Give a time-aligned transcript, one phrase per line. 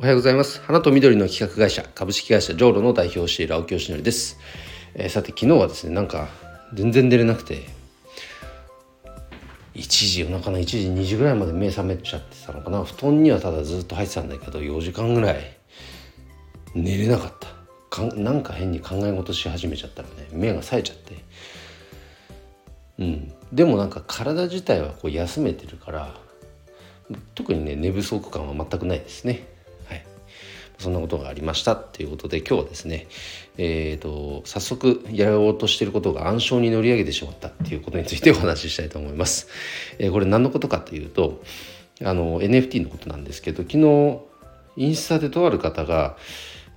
[0.00, 0.60] おはようございます。
[0.60, 4.38] 花と緑の企画会社株式会社ジョーロの代表をしている青木よしのりです、
[4.94, 6.28] えー、さて昨日はですねなんか
[6.72, 7.66] 全然出れなくて
[9.74, 12.84] 1時夜中の1時2時ぐらいまで目覚めちゃってたのかな。
[12.84, 15.58] 布団にはただずっと入ってたんだけど4時間ぐらい
[16.76, 17.48] 寝れなかった。
[17.90, 21.24] かなんか変に考え事し始めちゃったらね目が冴えちゃって。
[23.00, 23.32] うん。
[23.52, 26.14] でもなんか体自体はこう休めてるから
[27.34, 29.57] 特にね寝不足感は全くないですね。
[30.78, 33.06] そんなことがありましたっていうことで今日はですね
[33.60, 39.48] えーと、早速やろうとしていることが暗礁に乗り上げてしまったっていうことについてお話ししたいと思います。
[39.98, 41.42] えー、これ何のことかというと
[42.04, 44.20] あの NFT のことなんですけど昨日
[44.76, 46.16] インスタでとある方が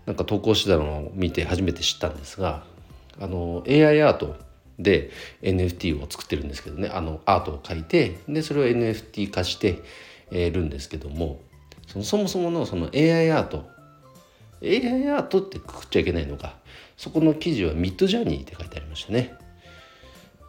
[0.07, 2.63] なんか投稿してたのを見て初めて知ったんですが
[3.19, 4.35] あの AI アート
[4.79, 5.11] で
[5.43, 9.83] NFT を作ってるんですけどねあのアートを描いてでそれを NFT 化して
[10.31, 11.39] るんですけども
[11.85, 13.69] そもそものその AI アート
[14.63, 16.55] AI アートってくくっちゃいけないのか
[16.97, 19.35] そこの記事はミッドジャーニーって書いてありましたね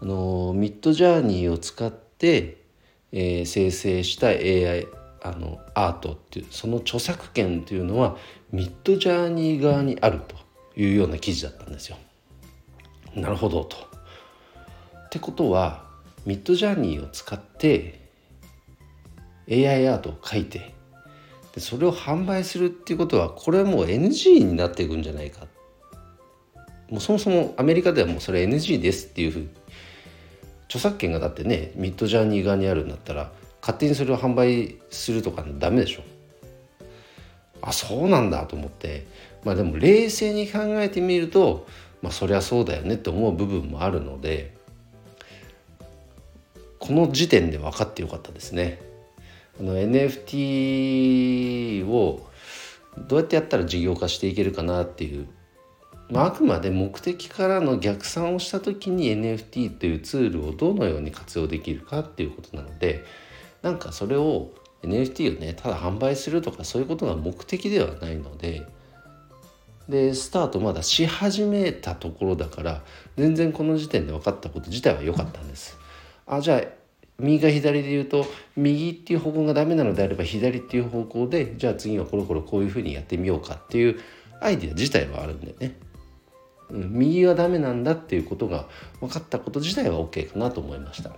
[0.00, 2.58] あのミッドジャーニーを使って、
[3.12, 4.86] えー、生成した AI
[5.22, 8.16] あのアートっていうその著作権というのは
[8.50, 10.36] ミッドジャーニー側にあると
[10.76, 11.96] いうような記事だったんですよ。
[13.14, 13.76] なるほどと。
[13.76, 15.84] ってことは
[16.26, 18.00] ミッドジャーニーを使って
[19.48, 20.74] AI アートを書いて
[21.54, 25.46] でそれを販売するっていうことはこれはもう NG になっていくんじゃないか。
[26.90, 29.48] もうそもそもアメリカではもうそれ NG ですっていうふうに
[30.66, 36.02] 著作権がだってねミッドジャーニー側にあるんだったら勝手にそれを販売するとかダメでしょ。
[37.62, 39.06] あそうなんだと思って。
[39.44, 41.66] まあでも冷静に考えてみると
[42.00, 44.54] まあそりゃそうだよねって思う部分もあるので
[46.78, 48.80] この時点で分かってよかったですね。
[49.60, 52.26] あの NFT を
[53.08, 55.26] どうやってやったら事業化していけるかなっていう、
[56.10, 63.04] まあ、あくまで目的からの逆算をした時に NFT というツールをどのように活用できるかっていうことなので
[63.62, 64.50] なんかそれを
[64.82, 68.66] NFT をねただ販売するとかそういうことが目的ではないので
[69.88, 72.82] でスタートまだし始めたところだから
[73.16, 75.76] 全然この時点で分かったこと自体は良かったんです。
[76.26, 76.81] あじゃあ
[77.18, 84.00] 右か左で言うと右っていう方向がダメなのであれば左っていう方向でじゃあ次はコロコロこういうふうにやってみようかっていう
[84.40, 85.76] アイデア自体はあるんでね、
[86.70, 88.66] 右はダメなんだっていうことが
[89.00, 91.12] 分かったこと自体は OK かなと思いました。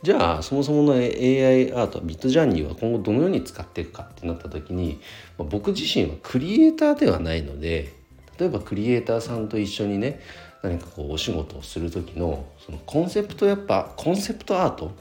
[0.00, 5.00] じゃあそもそもの AI アートビットジャーニーは今後どのように使っていくかってなった時に
[5.36, 7.92] 僕自身はクリエイターではないので
[8.38, 10.20] 例えばクリエイターさんと一緒にね
[10.62, 14.92] 何かこうお仕事をする時のそのコンセプトやっぱコンセプトアート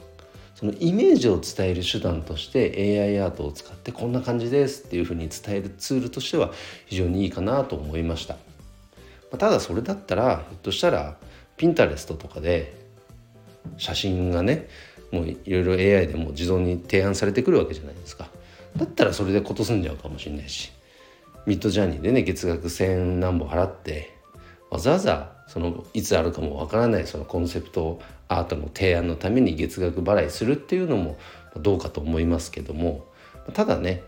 [0.55, 6.51] そのイメージを伝える手段として AI アートを使ってこんな感じですっていうふうに伝えるツールとしては
[6.87, 8.37] 非常にいいかなと思いました。
[9.31, 11.17] まただそれだったらひょっとしたら
[11.57, 12.73] ピンタレストとかで
[13.77, 14.67] 写真がね
[15.11, 18.27] もういろいろ AI でも自動に提案されてくるわけじゃないですか。
[18.75, 20.71] だったらそれでこと済んじゃうかもしれないし
[21.45, 24.15] ミッドジャーニーでね月額1,000何本払って
[24.69, 31.17] わざわざそのいつあるかもわからないそのコンセプトアートの提案のために月額払いするっていうのも
[31.55, 33.05] どうかと思いますけども
[33.53, 34.03] ただね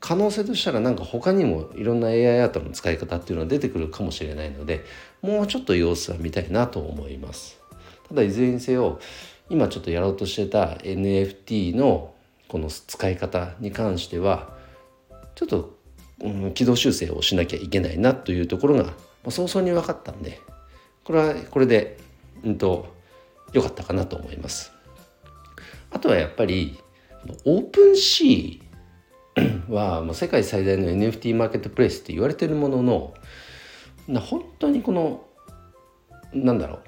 [0.00, 4.84] 可能性としたらなんか他にもいろんな AI アートの使い方っていうのは出てくるかもしれないので
[5.22, 7.58] もうちょっと様子は見たいなと思います。
[8.08, 9.00] ただいずれにせよ
[9.48, 12.12] 今ちょっとやろうとしてた NFT の
[12.48, 14.54] この使い方に関しては
[15.34, 15.74] ちょっと、
[16.20, 18.92] うん、軌道修正をしなきゃいけないなというところが
[19.30, 20.38] 早々に分かったんで
[21.04, 21.98] これはこれで
[22.42, 22.94] うんと
[23.52, 24.72] 良かったかなと思います。
[25.90, 26.76] あとはやっぱり
[27.44, 33.14] オープンシー はもう世界最大の NFT マーケットプレイスって言われてるものの
[34.08, 35.24] な本当にこの
[36.32, 36.78] なんだろう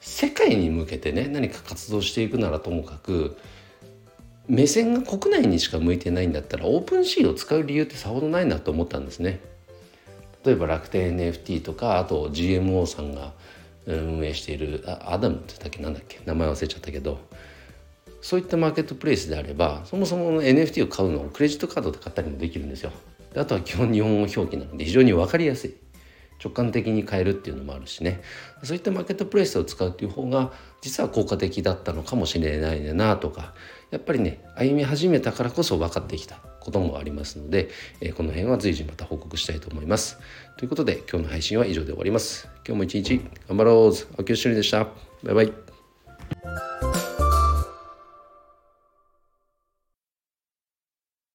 [0.00, 3.36] 世界に向けてね何か活動していくならともかく
[4.48, 9.40] 目線が国内にしか向いてないんだったらオープンシーを使う理由ってさほどないなと思ったんですね。
[10.44, 13.32] 例えば楽天 NFT とかあと GMO さんが
[13.86, 17.18] 運営しているアダムって言ったっけなんだっけ名前忘れちゃったけど
[18.20, 22.92] そういったマーケットプレイスであればそもそも NFT を買うのをクレジットカードで買ったりもできるんですよ。
[23.36, 25.76] あとは基本日本語表記なので非常に分かりやすい。
[26.42, 28.22] 直感的に変えるっていうのもあるしね
[28.62, 33.52] そういったマーケットプレイスを使うっていう方が実は効果的だったのかもしれないなとか
[33.90, 37.70] やっぱりね歩み始めたからこそ分かってきたこともありますので、
[38.00, 40.18] えこの辺は随時また報告したいと思います。
[40.56, 42.48] ということで今日の配信は以上で終わります。
[42.66, 44.86] 今日も一日頑張ろう秋吉でした。
[45.24, 45.79] バイバイ。